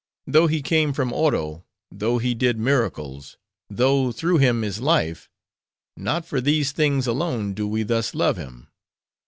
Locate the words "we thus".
7.67-8.15